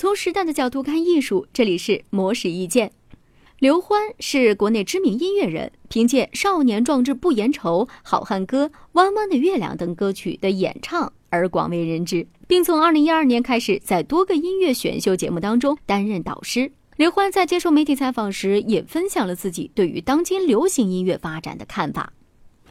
[0.00, 2.90] 从时代的角度看艺术，这里是魔石意见。
[3.58, 16.72] 刘欢是国内知名音乐人，凭借《少年壮志不言愁》《好汉歌》《弯弯的月亮》等歌曲的演唱而广为人知，并从2012年开始在多个音乐选秀节目当中担任导师。
[16.96, 22.10] 刘欢在接受媒体采访时也分享了自己对于当今流行音乐发展的看法。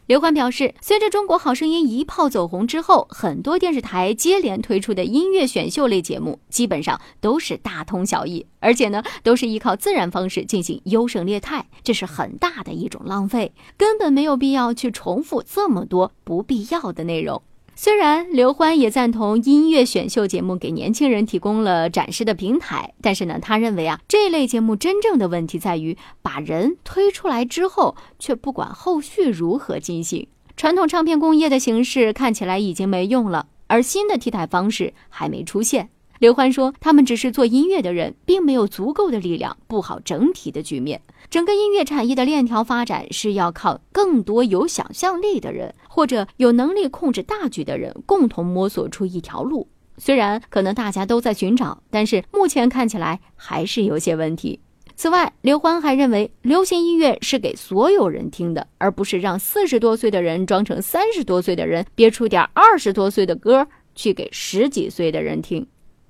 [0.10, 17.44] 刘欢表示，随着《中国好声音》一炮走红之后，很多电视台接连推出的音乐选秀类节目基本上都是大同小异，而且呢，都是依靠自然方式进行优胜劣汰，这是很大的一种浪费，根本没有必要去重复这么多不必要的内容。
[17.82, 30.28] 虽然刘欢也赞同音乐选秀节目给年轻人提供了展示的平台，但是呢，他认为啊，这类节目真正的问题在于把人推出来之后，却不管后续如何进行。
[30.58, 35.88] 传统唱片工业的形式看起来已经没用了，而新的替代方式还没出现。
[36.20, 41.02] 刘欢说：“他们只是做音乐的人，并没有足够的力量布好整体的局面。
[41.30, 49.70] 整个音乐产业的链条发展是要靠更多有想象力的人，或者有能力控制大局的人共同摸索出一条路。
[49.98, 54.60] 虽然可能大家都在寻找，但是目前看起来还是有些问题。
[54.98, 63.66] 此外，刘欢还认为，流行音乐是给所有人听的，而不是让四十多岁的人装成三十多岁的人，憋出点二十多岁的歌
[63.96, 65.66] 去给十几岁的人听。”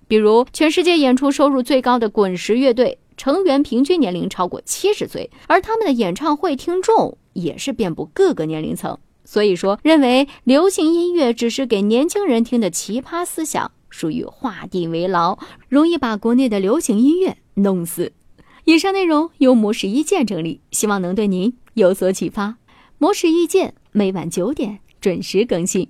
[0.10, 8.98] 比如，全世界演出收入最高的滚石乐队成员平均年龄超过七十岁，而他们的演唱会听众也是遍布各个年龄层。
[9.24, 15.38] 所以说，认为流行音乐只是给年轻人听的奇葩思想，属于画地为牢，
[15.68, 18.12] 容易把国内的流行音乐弄死。
[18.66, 22.58] 以上内容由模式意见整理，希望能对您有所启发。
[22.98, 25.88] 模式意见每晚九点准时更新。